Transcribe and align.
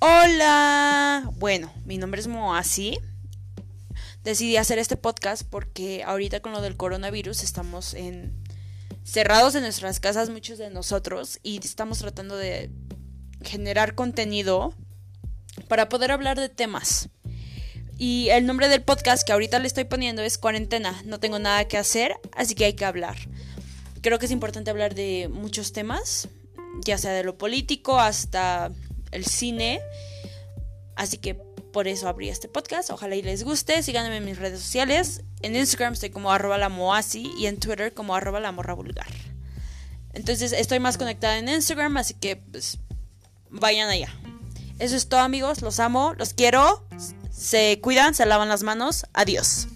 Hola. 0.00 1.30
Bueno, 1.36 1.72
mi 1.84 1.98
nombre 1.98 2.20
es 2.20 2.28
Moasi. 2.28 2.98
Decidí 4.22 4.56
hacer 4.56 4.78
este 4.78 4.96
podcast 4.96 5.42
porque 5.48 6.04
ahorita 6.04 6.40
con 6.40 6.52
lo 6.52 6.60
del 6.60 6.76
coronavirus 6.76 7.42
estamos 7.42 7.94
en 7.94 8.32
cerrados 9.04 9.54
en 9.54 9.62
nuestras 9.62 10.00
casas 10.00 10.28
muchos 10.28 10.58
de 10.58 10.70
nosotros 10.70 11.40
y 11.42 11.58
estamos 11.58 11.98
tratando 11.98 12.36
de 12.36 12.70
generar 13.42 13.94
contenido 13.94 14.74
para 15.66 15.88
poder 15.88 16.12
hablar 16.12 16.38
de 16.38 16.48
temas. 16.48 17.08
Y 17.96 18.28
el 18.30 18.46
nombre 18.46 18.68
del 18.68 18.82
podcast 18.82 19.26
que 19.26 19.32
ahorita 19.32 19.58
le 19.58 19.66
estoy 19.66 19.84
poniendo 19.84 20.22
es 20.22 20.38
Cuarentena. 20.38 21.00
No 21.04 21.18
tengo 21.18 21.38
nada 21.38 21.66
que 21.66 21.78
hacer, 21.78 22.14
así 22.36 22.54
que 22.54 22.66
hay 22.66 22.74
que 22.74 22.84
hablar. 22.84 23.16
Creo 24.02 24.18
que 24.18 24.26
es 24.26 24.32
importante 24.32 24.70
hablar 24.70 24.94
de 24.94 25.28
muchos 25.28 25.72
temas, 25.72 26.28
ya 26.84 26.98
sea 26.98 27.12
de 27.12 27.24
lo 27.24 27.36
político 27.36 27.98
hasta 27.98 28.70
el 29.10 29.24
cine. 29.24 29.80
Así 30.96 31.18
que 31.18 31.34
por 31.34 31.86
eso 31.86 32.08
abrí 32.08 32.28
este 32.28 32.48
podcast. 32.48 32.90
Ojalá 32.90 33.14
y 33.14 33.22
les 33.22 33.44
guste. 33.44 33.82
Síganme 33.82 34.16
en 34.16 34.24
mis 34.24 34.38
redes 34.38 34.60
sociales. 34.60 35.22
En 35.42 35.54
Instagram 35.54 35.92
estoy 35.92 36.10
como 36.10 36.32
arroba 36.32 36.58
la 36.58 36.70
y 37.14 37.46
en 37.46 37.60
Twitter 37.60 37.94
como 37.94 38.14
arroba 38.14 38.40
la 38.40 38.52
morra 38.52 38.74
vulgar. 38.74 39.06
Entonces 40.12 40.52
estoy 40.52 40.80
más 40.80 40.98
conectada 40.98 41.38
en 41.38 41.48
Instagram, 41.48 41.96
así 41.96 42.14
que 42.14 42.36
pues 42.36 42.78
vayan 43.50 43.88
allá. 43.88 44.12
Eso 44.78 44.96
es 44.96 45.08
todo 45.08 45.20
amigos, 45.20 45.62
los 45.62 45.78
amo, 45.80 46.14
los 46.14 46.34
quiero. 46.34 46.84
Se 47.30 47.78
cuidan, 47.80 48.14
se 48.14 48.26
lavan 48.26 48.48
las 48.48 48.62
manos. 48.62 49.06
Adiós. 49.12 49.68